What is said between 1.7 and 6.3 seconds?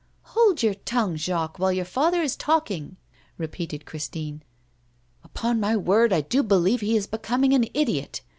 your father is talking!' repeated Christine. Upon my word, I